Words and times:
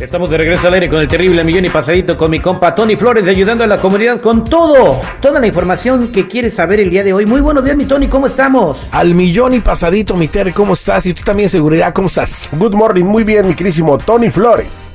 Estamos 0.00 0.30
de 0.30 0.38
regreso 0.38 0.66
al 0.66 0.74
aire 0.74 0.88
con 0.88 0.98
el 0.98 1.08
terrible 1.08 1.44
millón 1.44 1.66
y 1.66 1.68
pasadito 1.68 2.16
con 2.16 2.30
mi 2.30 2.40
compa 2.40 2.74
Tony 2.74 2.96
Flores, 2.96 3.28
ayudando 3.28 3.64
a 3.64 3.66
la 3.66 3.78
comunidad 3.78 4.18
con 4.18 4.44
todo, 4.44 5.02
toda 5.20 5.38
la 5.38 5.46
información 5.46 6.08
que 6.10 6.26
quieres 6.26 6.54
saber 6.54 6.80
el 6.80 6.88
día 6.88 7.04
de 7.04 7.12
hoy. 7.12 7.26
Muy 7.26 7.42
buenos 7.42 7.62
días, 7.62 7.76
mi 7.76 7.84
Tony, 7.84 8.08
¿cómo 8.08 8.26
estamos? 8.26 8.78
Al 8.92 9.14
millón 9.14 9.52
y 9.52 9.60
pasadito, 9.60 10.16
mi 10.16 10.28
Terry, 10.28 10.52
¿cómo 10.52 10.72
estás? 10.72 11.04
Y 11.04 11.12
tú 11.12 11.22
también, 11.22 11.50
seguridad, 11.50 11.92
¿cómo 11.92 12.08
estás? 12.08 12.48
Good 12.52 12.74
morning, 12.74 13.04
muy 13.04 13.24
bien, 13.24 13.46
mi 13.46 13.54
querísimo 13.54 13.98
Tony 13.98 14.30
Flores. 14.30 14.89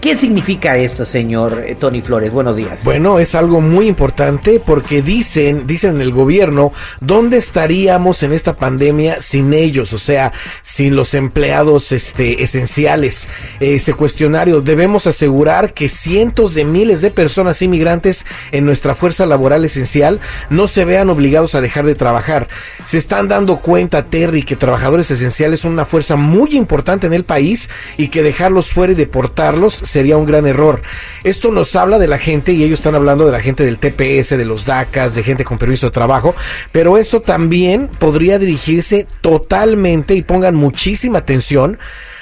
¿Qué 0.02 0.16
significa 0.16 0.80
esto, 0.80 1.06
señor 1.06 1.64
eh, 1.68 1.76
Tony 1.76 2.02
Flores? 2.02 2.34
Buenos 2.34 2.56
días. 2.56 2.84
Bueno, 2.84 3.20
es 3.20 3.36
algo 3.36 3.62
muy 3.62 3.88
importante 3.88 4.60
porque 4.60 5.04
dicen, 5.04 5.68
dicen 5.68 5.98
en 5.98 6.02
el 6.02 6.12
gobierno, 6.12 6.74
¿dónde 7.00 7.38
estaríamos 7.38 8.24
en 8.24 8.34
esta 8.34 8.56
pandemia 8.56 9.22
sin 9.22 9.54
ellos? 9.54 9.94
O 9.94 10.00
sea, 10.00 10.34
sin 10.64 10.96
los 10.96 11.14
empleados 11.14 11.92
este, 11.92 12.42
esenciales. 12.42 13.28
Ese 13.60 13.94
cuestionario, 13.94 14.62
debemos 14.62 15.06
asegurar 15.06 15.76
que 15.76 15.88
cientos 15.88 16.56
de 16.56 16.66
miles 16.66 17.02
de 17.02 17.12
personas 17.12 17.62
inmigrantes 17.62 18.26
en 18.52 18.66
nuestra 18.66 18.96
fuerza 18.96 19.28
laboral 19.28 19.66
esencial 19.66 20.20
no 20.50 20.66
se 20.66 20.84
vean 20.84 21.12
obligados 21.12 21.54
a 21.54 21.62
dejar 21.62 21.86
de 21.86 21.94
trabajar. 21.94 22.48
Se 22.86 22.98
están 22.98 23.28
dando 23.28 23.58
cuenta, 23.58 24.08
Terry, 24.08 24.42
que 24.42 24.56
trabajadores 24.56 25.12
esenciales 25.12 25.60
son 25.60 25.74
una 25.74 25.86
fuerza 25.86 26.16
muy 26.16 26.58
importante 26.58 27.06
en 27.06 27.14
el 27.14 27.24
país 27.24 27.70
y 27.98 28.08
que 28.08 28.24
dejarlos 28.24 28.72
fuera 28.72 28.94
y 28.94 28.96
deportarlos 28.96 29.91
sería 29.92 30.18
un 30.18 30.26
gran 30.26 30.48
error. 30.48 30.82
Esto 31.24 31.52
nos 31.52 31.76
habla 31.76 32.00
de 32.00 32.08
la 32.08 32.18
gente, 32.18 32.54
y 32.54 32.64
ellos 32.64 32.80
están 32.80 32.96
hablando 32.96 33.26
de 33.26 33.32
la 33.32 33.42
gente 33.42 33.64
del 33.64 33.78
TPS, 33.78 34.38
de 34.38 34.46
los 34.46 34.66
DACAS, 34.66 35.16
de 35.16 35.24
gente 35.24 35.44
con 35.44 35.58
permiso 35.58 35.88
de 35.88 35.92
trabajo, 35.92 36.36
pero 36.72 36.98
esto 36.98 37.22
también 37.22 37.88
podría 37.88 38.40
dirigirse 38.40 39.08
totalmente, 39.22 40.16
y 40.16 40.22
pongan 40.24 40.56
muchísima 40.56 41.20
atención, 41.20 41.78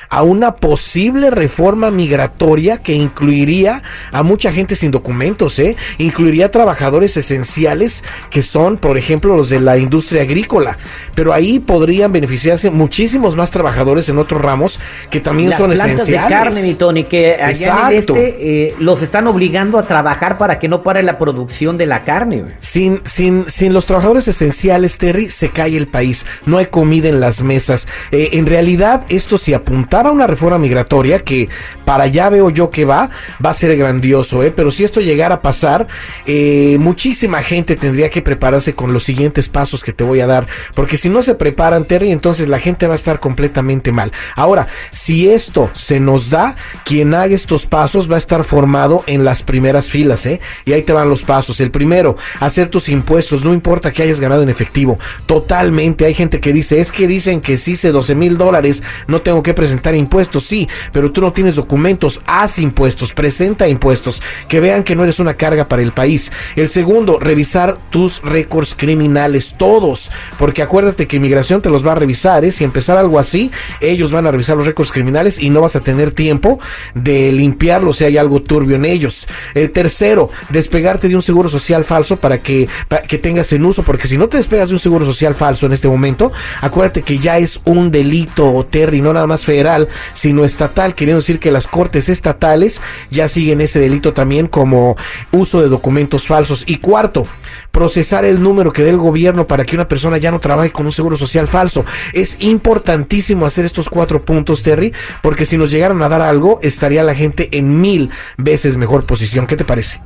a 0.10 0.24
una 0.24 0.56
posible 0.56 1.30
reforma 1.30 1.92
migratoria 1.92 2.78
que 2.78 2.94
incluiría 2.94 3.84
a 4.12 4.24
mucha 4.24 4.52
gente 4.52 4.76
sin 4.76 4.92
documentos, 4.92 5.60
¿eh? 5.60 5.76
Incluiría 5.98 6.52
trabajadores 6.52 7.16
esenciales 7.16 8.04
que 8.30 8.42
son, 8.42 8.78
por 8.78 8.98
ejemplo, 8.98 9.36
los 9.36 9.50
de 9.50 9.60
la 9.60 9.78
industria 9.78 10.24
agrícola. 10.24 10.78
Pero 11.14 11.32
ahí 11.32 11.60
podrían 11.60 12.12
beneficiarse 12.12 12.72
muchísimos 12.72 13.36
más 13.36 13.52
trabajadores 13.52 14.10
en 14.10 14.18
otros 14.18 14.42
ramos 14.42 14.80
que 15.10 15.20
también 15.20 15.52
son 15.52 15.72
plantas 15.72 16.02
esenciales. 16.02 16.30
de 16.30 16.36
carne, 16.36 16.62
mi 16.64 16.74
Tony, 16.74 17.04
que 17.04 17.36
allá 17.36 17.82
en 17.82 17.88
el 17.88 18.00
este 18.00 18.68
eh, 18.68 18.76
los 18.80 19.02
están 19.02 19.28
obligando 19.28 19.78
a 19.78 19.84
trabajar 19.84 20.38
para 20.38 20.58
que 20.58 20.68
no 20.68 20.82
pare 20.82 21.04
la 21.04 21.18
producción 21.18 21.78
de 21.78 21.86
la 21.86 22.04
carne. 22.04 22.46
Sin, 22.60 23.02
sin, 23.06 23.48
sin 23.48 23.74
los 23.74 23.86
trabajadores 23.86 24.28
esenciales, 24.28 24.98
Terry, 24.98 25.30
se 25.30 25.50
cae 25.50 25.78
el 25.78 25.88
país. 25.88 26.26
No 26.46 26.58
hay 26.58 26.68
comida 26.68 27.10
en 27.10 27.20
las 27.20 27.44
mesas. 27.44 27.88
Eh, 28.12 28.30
en 28.34 28.46
realidad, 28.46 29.06
esto 29.10 29.38
se 29.38 29.54
apunta 29.54 29.99
una 30.08 30.28
reforma 30.28 30.58
migratoria 30.58 31.20
que 31.20 31.50
para 31.86 32.06
allá 32.06 32.30
veo 32.30 32.50
yo 32.50 32.70
que 32.70 32.86
va, 32.86 33.10
va 33.44 33.50
a 33.50 33.54
ser 33.54 33.76
grandioso, 33.78 34.44
¿eh? 34.44 34.52
pero 34.56 34.72
si 34.72 34.84
esto 34.84 35.02
llegara 35.02 35.36
a 35.36 35.42
pasar, 35.42 35.88
eh, 36.26 36.78
muchísima 36.80 37.44
gente 37.44 37.76
tendría 37.76 38.10
que 38.10 38.22
prepararse 38.22 38.74
con 38.74 38.94
los 38.94 39.04
siguientes 39.04 39.50
pasos 39.50 39.84
que 39.84 39.94
te 39.94 40.04
voy 40.04 40.22
a 40.22 40.28
dar, 40.28 40.48
porque 40.76 40.98
si 40.98 41.10
no 41.10 41.22
se 41.22 41.36
preparan, 41.36 41.86
Terry, 41.86 42.12
entonces 42.12 42.48
la 42.48 42.60
gente 42.60 42.88
va 42.88 42.94
a 42.94 42.96
estar 42.96 43.20
completamente 43.20 43.92
mal. 43.92 44.12
Ahora, 44.36 44.68
si 44.92 45.30
esto 45.30 45.70
se 45.74 46.00
nos 46.00 46.30
da, 46.30 46.56
quien 46.86 47.14
haga 47.14 47.34
estos 47.34 47.66
pasos 47.66 48.10
va 48.10 48.16
a 48.16 48.20
estar 48.20 48.44
formado 48.44 49.04
en 49.08 49.26
las 49.26 49.44
primeras 49.44 49.90
filas, 49.90 50.26
¿eh? 50.26 50.40
Y 50.66 50.74
ahí 50.74 50.84
te 50.84 50.94
van 50.94 51.10
los 51.10 51.24
pasos. 51.24 51.60
El 51.60 51.72
primero, 51.72 52.18
hacer 52.40 52.70
tus 52.70 52.90
impuestos, 52.90 53.44
no 53.44 53.54
importa 53.54 53.92
que 53.92 54.04
hayas 54.04 54.20
ganado 54.20 54.44
en 54.44 54.50
efectivo, 54.50 55.00
totalmente. 55.26 56.06
Hay 56.06 56.14
gente 56.14 56.40
que 56.40 56.54
dice, 56.54 56.80
es 56.80 56.92
que 56.92 57.08
dicen 57.08 57.42
que 57.42 57.58
si 57.58 57.74
hice 57.74 57.92
12 57.92 58.16
mil 58.16 58.38
dólares, 58.38 58.84
no 59.08 59.22
tengo 59.22 59.44
que 59.44 59.54
presentar 59.54 59.89
impuestos, 59.96 60.44
sí, 60.44 60.68
pero 60.92 61.12
tú 61.12 61.22
no 61.22 61.32
tienes 61.32 61.56
documentos, 61.56 62.22
haz 62.26 62.60
impuestos, 62.60 63.14
presenta 63.14 63.68
impuestos, 63.68 64.22
que 64.48 64.60
vean 64.60 64.84
que 64.84 64.96
no 64.96 65.04
eres 65.04 65.20
una 65.20 65.36
carga 65.36 65.68
para 65.68 65.82
el 65.82 65.92
país. 65.92 66.32
El 66.56 66.70
segundo, 66.70 67.20
revisar 67.20 67.78
tus 67.90 68.22
récords 68.22 68.76
criminales, 68.76 69.56
todos, 69.58 70.12
porque 70.38 70.62
acuérdate 70.62 71.08
que 71.08 71.18
inmigración 71.18 71.62
te 71.62 71.70
los 71.70 71.86
va 71.86 71.94
a 71.94 71.96
revisar, 71.96 72.46
¿eh? 72.46 72.52
si 72.52 72.64
empezar 72.64 72.98
algo 72.98 73.20
así, 73.20 73.52
ellos 73.82 74.12
van 74.12 74.28
a 74.28 74.32
revisar 74.32 74.58
los 74.58 74.66
récords 74.66 74.92
criminales 74.92 75.40
y 75.40 75.50
no 75.50 75.62
vas 75.62 75.76
a 75.76 75.82
tener 75.82 76.12
tiempo 76.12 76.60
de 76.94 77.32
limpiarlos 77.32 77.98
si 77.98 78.06
hay 78.06 78.18
algo 78.18 78.42
turbio 78.42 78.76
en 78.76 78.86
ellos. 78.86 79.28
El 79.54 79.72
tercero, 79.72 80.30
despegarte 80.50 81.08
de 81.08 81.16
un 81.16 81.22
seguro 81.22 81.50
social 81.50 81.84
falso 81.84 82.18
para 82.18 82.40
que, 82.40 82.68
para 82.88 83.02
que 83.04 83.18
tengas 83.18 83.52
en 83.54 83.66
uso, 83.66 83.84
porque 83.84 84.08
si 84.08 84.18
no 84.18 84.28
te 84.28 84.38
despegas 84.38 84.70
de 84.70 84.76
un 84.76 84.80
seguro 84.80 85.06
social 85.06 85.36
falso 85.36 85.66
en 85.66 85.74
este 85.74 85.88
momento, 85.88 86.32
acuérdate 86.62 87.02
que 87.02 87.20
ya 87.20 87.38
es 87.38 87.60
un 87.66 87.92
delito, 87.92 88.68
Terry, 88.70 89.02
no 89.02 89.14
nada 89.14 89.28
más 89.28 89.46
federal, 89.46 89.79
sino 90.14 90.46
estatal, 90.46 90.96
queriendo 90.96 91.20
decir 91.20 91.40
que 91.40 91.52
las 91.52 91.68
cortes 91.68 92.10
estatales 92.10 92.82
ya 93.12 93.28
siguen 93.28 93.62
ese 93.62 93.80
delito 93.80 94.14
también 94.14 94.48
como 94.48 94.98
uso 95.32 95.62
de 95.62 95.70
documentos 95.70 96.28
falsos. 96.28 96.64
Y 96.68 96.78
cuarto, 96.78 97.28
procesar 97.72 98.26
el 98.26 98.42
número 98.42 98.74
que 98.74 98.84
dé 98.84 98.90
el 98.90 98.98
gobierno 98.98 99.48
para 99.48 99.66
que 99.66 99.76
una 99.76 99.88
persona 99.88 100.18
ya 100.18 100.32
no 100.32 100.40
trabaje 100.40 100.72
con 100.72 100.86
un 100.86 100.92
seguro 100.92 101.16
social 101.16 101.48
falso. 101.48 101.86
Es 102.14 102.38
importantísimo 102.40 103.46
hacer 103.46 103.66
estos 103.66 103.90
cuatro 103.90 104.24
puntos, 104.24 104.64
Terry, 104.64 104.94
porque 105.22 105.46
si 105.46 105.58
nos 105.58 105.72
llegaran 105.72 106.02
a 106.02 106.10
dar 106.10 106.22
algo, 106.22 106.60
estaría 106.62 107.04
la 107.04 107.16
gente 107.16 107.50
en 107.52 107.80
mil 107.82 108.10
veces 108.38 108.78
mejor 108.78 109.06
posición. 109.06 109.48
¿Qué 109.48 109.56
te 109.56 109.66
parece? 109.66 110.02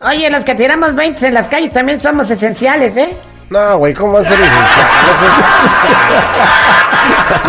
Oye, 0.00 0.28
los 0.30 0.44
que 0.44 0.54
tiramos 0.54 0.94
20 0.94 1.26
en 1.26 1.32
las 1.34 1.48
calles 1.48 1.72
también 1.72 2.00
somos 2.00 2.30
esenciales, 2.30 2.96
¿eh? 2.96 3.16
No, 3.48 3.78
güey, 3.78 3.94
¿cómo 3.94 4.14
va 4.14 4.20
a 4.20 4.24
ser 4.24 4.38
esencial? 4.38 4.86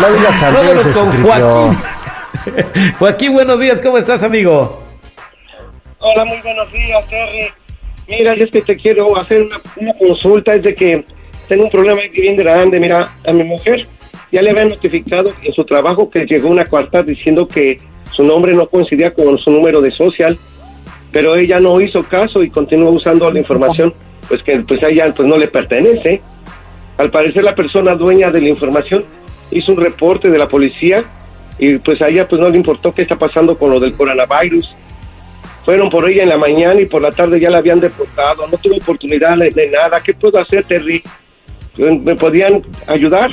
no 0.00 0.12
digas 0.14 0.36
Joaquín. 1.22 1.78
Joaquín, 2.98 3.32
buenos 3.32 3.58
días, 3.60 3.80
¿cómo 3.80 3.98
estás, 3.98 4.22
amigo? 4.22 4.80
Hola, 5.98 6.24
muy 6.24 6.40
buenos 6.42 6.72
días, 6.72 7.08
Terry. 7.08 7.48
Mira, 8.08 8.32
es 8.32 8.50
que 8.50 8.62
te 8.62 8.76
quiero 8.76 9.18
hacer 9.18 9.42
una, 9.76 9.94
consulta, 9.94 10.54
es 10.54 10.62
de 10.62 10.74
que 10.74 11.04
tengo 11.48 11.64
un 11.64 11.70
problema 11.70 12.00
bien 12.12 12.36
grande. 12.36 12.80
Mira, 12.80 13.16
a 13.26 13.32
mi 13.32 13.44
mujer 13.44 13.86
ya 14.32 14.40
le 14.40 14.50
habían 14.50 14.70
notificado 14.70 15.32
en 15.42 15.52
su 15.52 15.64
trabajo 15.64 16.08
que 16.08 16.24
llegó 16.24 16.48
una 16.48 16.64
carta 16.64 17.02
diciendo 17.02 17.46
que 17.46 17.78
su 18.12 18.24
nombre 18.24 18.54
no 18.54 18.66
coincidía 18.68 19.12
con 19.12 19.36
su 19.38 19.50
número 19.50 19.80
de 19.80 19.90
social, 19.90 20.38
pero 21.12 21.36
ella 21.36 21.60
no 21.60 21.80
hizo 21.80 22.02
caso 22.04 22.42
y 22.42 22.50
continuó 22.50 22.90
usando 22.90 23.30
la 23.30 23.38
información, 23.38 23.92
pues 24.28 24.42
que 24.42 24.58
pues 24.60 24.82
a 24.82 24.88
ella 24.88 25.12
pues 25.14 25.28
no 25.28 25.36
le 25.36 25.48
pertenece. 25.48 26.20
Al 26.96 27.10
parecer 27.10 27.44
la 27.44 27.54
persona 27.54 27.94
dueña 27.94 28.30
de 28.30 28.40
la 28.40 28.48
información 28.48 29.04
hizo 29.50 29.72
un 29.72 29.80
reporte 29.80 30.30
de 30.30 30.38
la 30.38 30.48
policía 30.48 31.04
y 31.58 31.78
pues 31.78 32.00
a 32.02 32.08
ella 32.08 32.28
pues 32.28 32.40
no 32.40 32.48
le 32.48 32.56
importó 32.56 32.92
qué 32.92 33.02
está 33.02 33.16
pasando 33.16 33.58
con 33.58 33.70
lo 33.70 33.80
del 33.80 33.94
coronavirus. 33.94 34.68
Fueron 35.64 35.90
por 35.90 36.08
ella 36.08 36.22
en 36.22 36.30
la 36.30 36.38
mañana 36.38 36.80
y 36.80 36.86
por 36.86 37.02
la 37.02 37.10
tarde 37.10 37.40
ya 37.40 37.50
la 37.50 37.58
habían 37.58 37.80
deportado, 37.80 38.46
no 38.46 38.56
tuvo 38.58 38.76
oportunidad 38.76 39.36
de, 39.36 39.50
de 39.50 39.70
nada. 39.70 40.00
¿Qué 40.00 40.14
puedo 40.14 40.40
hacer, 40.40 40.64
Terry? 40.64 41.02
¿Me 41.76 42.14
podían 42.16 42.62
ayudar? 42.86 43.30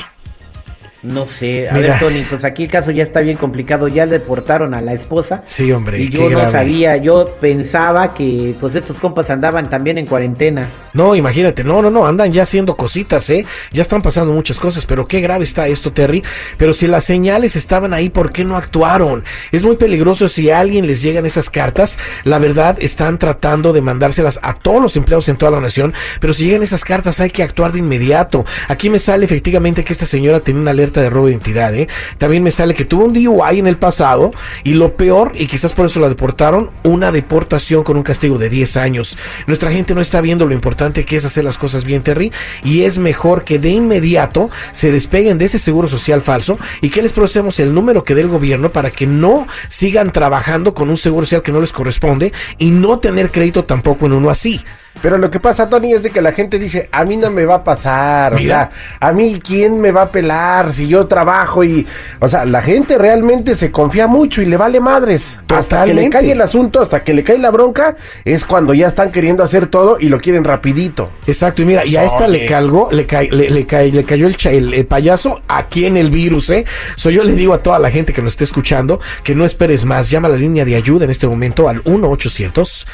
No 1.06 1.28
sé, 1.28 1.68
a 1.68 1.74
Mira. 1.74 1.90
ver 1.90 1.98
Tony, 2.00 2.24
pues 2.28 2.44
aquí 2.44 2.64
el 2.64 2.68
caso 2.70 2.90
ya 2.90 3.02
está 3.04 3.20
bien 3.20 3.36
complicado, 3.36 3.86
ya 3.86 4.06
deportaron 4.06 4.74
a 4.74 4.80
la 4.80 4.92
esposa. 4.92 5.42
Sí, 5.46 5.70
hombre, 5.70 6.00
Y 6.02 6.10
qué 6.10 6.16
yo 6.18 6.24
no 6.24 6.30
grave. 6.38 6.50
sabía, 6.50 6.96
yo 6.96 7.36
pensaba 7.40 8.12
que 8.12 8.54
pues 8.60 8.74
estos 8.74 8.98
compas 8.98 9.30
andaban 9.30 9.70
también 9.70 9.98
en 9.98 10.06
cuarentena. 10.06 10.68
No, 10.94 11.14
imagínate, 11.14 11.62
no, 11.62 11.80
no, 11.80 11.90
no, 11.90 12.06
andan 12.06 12.32
ya 12.32 12.42
haciendo 12.42 12.76
cositas, 12.76 13.28
¿eh? 13.30 13.46
Ya 13.70 13.82
están 13.82 14.02
pasando 14.02 14.32
muchas 14.32 14.58
cosas, 14.58 14.84
pero 14.84 15.06
qué 15.06 15.20
grave 15.20 15.44
está 15.44 15.68
esto, 15.68 15.92
Terry. 15.92 16.24
Pero 16.56 16.74
si 16.74 16.86
las 16.88 17.04
señales 17.04 17.54
estaban 17.54 17.92
ahí, 17.94 18.08
¿por 18.08 18.32
qué 18.32 18.44
no 18.44 18.56
actuaron? 18.56 19.22
Es 19.52 19.62
muy 19.64 19.76
peligroso 19.76 20.26
si 20.28 20.50
a 20.50 20.58
alguien 20.58 20.86
les 20.86 21.02
llegan 21.02 21.24
esas 21.26 21.50
cartas. 21.50 21.98
La 22.24 22.38
verdad, 22.38 22.76
están 22.80 23.18
tratando 23.18 23.72
de 23.72 23.80
mandárselas 23.80 24.40
a 24.42 24.54
todos 24.54 24.82
los 24.82 24.96
empleados 24.96 25.28
en 25.28 25.36
toda 25.36 25.52
la 25.52 25.60
nación, 25.60 25.94
pero 26.20 26.32
si 26.32 26.46
llegan 26.46 26.62
esas 26.64 26.84
cartas 26.84 27.20
hay 27.20 27.30
que 27.30 27.42
actuar 27.44 27.72
de 27.72 27.78
inmediato. 27.78 28.44
Aquí 28.68 28.90
me 28.90 28.98
sale 28.98 29.24
efectivamente 29.24 29.84
que 29.84 29.92
esta 29.92 30.06
señora 30.06 30.40
tenía 30.40 30.62
una 30.62 30.70
alerta 30.72 30.95
de 31.00 31.10
robo 31.10 31.26
de 31.26 31.32
identidad, 31.32 31.74
¿eh? 31.74 31.88
También 32.18 32.42
me 32.42 32.50
sale 32.50 32.74
que 32.74 32.84
tuvo 32.84 33.04
un 33.04 33.12
DUI 33.12 33.58
en 33.58 33.66
el 33.66 33.76
pasado 33.76 34.32
y 34.64 34.74
lo 34.74 34.96
peor, 34.96 35.32
y 35.34 35.46
quizás 35.46 35.72
por 35.72 35.86
eso 35.86 36.00
la 36.00 36.08
deportaron, 36.08 36.70
una 36.82 37.12
deportación 37.12 37.82
con 37.82 37.96
un 37.96 38.02
castigo 38.02 38.38
de 38.38 38.48
10 38.48 38.76
años. 38.76 39.18
Nuestra 39.46 39.70
gente 39.70 39.94
no 39.94 40.00
está 40.00 40.20
viendo 40.20 40.46
lo 40.46 40.54
importante 40.54 41.04
que 41.04 41.16
es 41.16 41.24
hacer 41.24 41.44
las 41.44 41.58
cosas 41.58 41.84
bien, 41.84 42.02
Terry, 42.02 42.32
y 42.64 42.82
es 42.82 42.98
mejor 42.98 43.44
que 43.44 43.58
de 43.58 43.70
inmediato 43.70 44.50
se 44.72 44.92
despeguen 44.92 45.38
de 45.38 45.46
ese 45.46 45.58
seguro 45.58 45.88
social 45.88 46.20
falso 46.20 46.58
y 46.80 46.90
que 46.90 47.02
les 47.02 47.12
procesemos 47.12 47.58
el 47.60 47.74
número 47.74 48.04
que 48.04 48.14
dé 48.14 48.22
el 48.22 48.28
gobierno 48.28 48.72
para 48.72 48.90
que 48.90 49.06
no 49.06 49.46
sigan 49.68 50.12
trabajando 50.12 50.74
con 50.74 50.90
un 50.90 50.96
seguro 50.96 51.26
social 51.26 51.42
que 51.42 51.52
no 51.52 51.60
les 51.60 51.72
corresponde 51.72 52.32
y 52.58 52.70
no 52.70 52.98
tener 52.98 53.30
crédito 53.30 53.64
tampoco 53.64 54.06
en 54.06 54.12
uno 54.12 54.30
así. 54.30 54.62
Pero 55.02 55.18
lo 55.18 55.30
que 55.30 55.38
pasa, 55.38 55.68
Tony, 55.68 55.92
es 55.92 56.02
de 56.02 56.10
que 56.10 56.20
la 56.22 56.32
gente 56.32 56.58
dice, 56.58 56.88
a 56.90 57.04
mí 57.04 57.16
no 57.16 57.30
me 57.30 57.44
va 57.44 57.56
a 57.56 57.64
pasar, 57.64 58.32
o 58.34 58.36
Mira. 58.36 58.70
sea, 58.70 58.98
a 59.08 59.12
mí 59.12 59.38
quién 59.44 59.78
me 59.80 59.92
va 59.92 60.02
a 60.02 60.10
pelar 60.10 60.72
si 60.72 60.88
yo 60.88 61.06
trabajo 61.06 61.62
y, 61.62 61.86
o 62.18 62.28
sea, 62.28 62.44
la 62.44 62.62
gente 62.62 62.98
realmente 62.98 63.54
se 63.54 63.70
confía 63.70 64.06
mucho 64.06 64.42
y 64.42 64.46
le 64.46 64.56
vale 64.56 64.80
madres. 64.80 65.38
Hasta 65.54 65.84
que 65.84 65.94
le 65.94 66.10
cae 66.10 66.32
el 66.32 66.40
asunto, 66.40 66.80
hasta 66.80 67.04
que 67.04 67.12
le 67.14 67.22
cae 67.22 67.38
la 67.38 67.50
bronca, 67.50 67.94
es 68.24 68.44
cuando 68.44 68.74
ya 68.74 68.86
están 68.88 69.12
queriendo 69.12 69.42
hacer 69.44 69.66
todo 69.68 69.98
y 70.00 70.08
lo 70.08 70.18
quieren 70.18 70.44
rapidito. 70.44 71.10
Exacto, 71.26 71.62
y 71.62 71.66
mira, 71.66 71.84
y 71.84 71.96
a 71.96 72.04
esta 72.04 72.26
le 72.26 72.46
calgó, 72.46 72.88
le, 72.90 73.06
cae, 73.06 73.30
le, 73.30 73.50
le, 73.50 73.66
cae- 73.66 73.92
le 73.92 74.02
cayó 74.04 74.26
el, 74.26 74.36
cha- 74.36 74.50
el, 74.50 74.72
el 74.74 74.86
payaso 74.86 75.40
aquí 75.46 75.86
en 75.86 75.96
el 75.98 76.10
virus, 76.10 76.50
¿eh? 76.50 76.64
So 76.96 77.10
yo 77.10 77.22
le 77.22 77.32
digo 77.32 77.52
a 77.54 77.58
toda 77.62 77.78
la 77.78 77.90
gente 77.90 78.12
que 78.12 78.22
nos 78.22 78.32
esté 78.32 78.44
escuchando 78.44 78.98
que 79.22 79.34
no 79.34 79.44
esperes 79.44 79.84
más, 79.84 80.10
llama 80.10 80.28
a 80.28 80.30
la 80.32 80.36
línea 80.38 80.64
de 80.64 80.74
ayuda 80.74 81.04
en 81.04 81.10
este 81.10 81.26
momento 81.28 81.68
al 81.68 81.84
1-800. 81.84 82.86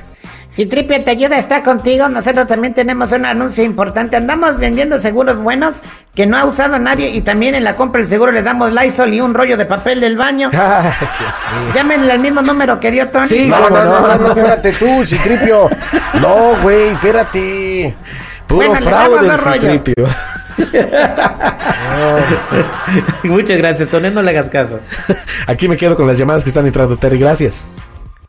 Si 0.54 0.66
te 0.66 1.10
ayuda, 1.10 1.38
está 1.38 1.62
contigo. 1.62 2.10
Nosotros 2.10 2.46
también 2.46 2.74
tenemos 2.74 3.10
un 3.12 3.24
anuncio 3.24 3.64
importante. 3.64 4.16
Andamos 4.16 4.58
vendiendo 4.58 5.00
seguros 5.00 5.38
buenos 5.38 5.72
que 6.14 6.26
no 6.26 6.36
ha 6.36 6.44
usado 6.44 6.78
nadie 6.78 7.08
y 7.08 7.22
también 7.22 7.54
en 7.54 7.64
la 7.64 7.74
compra 7.74 8.02
del 8.02 8.10
seguro 8.10 8.32
le 8.32 8.42
damos 8.42 8.70
Lysol 8.70 9.14
y 9.14 9.22
un 9.22 9.32
rollo 9.32 9.56
de 9.56 9.64
papel 9.64 10.00
del 10.00 10.18
baño. 10.18 10.50
Ay. 10.52 10.92
Llámenle 11.74 12.12
al 12.12 12.18
mismo 12.18 12.42
número 12.42 12.78
que 12.78 12.90
dio 12.90 13.08
Tony. 13.08 13.28
Sí, 13.28 13.46
No, 13.48 13.60
no, 13.60 13.68
¿cómo 13.68 13.78
no, 13.78 13.84
no, 13.84 14.08
no? 14.08 14.16
no, 14.18 14.28
espérate 14.28 14.72
tú, 14.72 14.86
Citripio. 15.06 15.70
No, 16.20 16.54
güey, 16.62 16.88
espérate. 16.90 17.94
Puro 18.46 18.68
Bueno, 18.68 19.38
fraude. 19.38 19.70
Citripio. 19.78 20.06
Muchas 23.22 23.56
gracias, 23.56 23.88
Tony, 23.88 24.10
no 24.10 24.20
le 24.20 24.30
hagas 24.30 24.50
caso. 24.50 24.80
Aquí 25.46 25.66
me 25.66 25.78
quedo 25.78 25.96
con 25.96 26.06
las 26.06 26.18
llamadas 26.18 26.44
que 26.44 26.50
están 26.50 26.66
entrando, 26.66 26.98
Terry. 26.98 27.18
Gracias. 27.18 27.66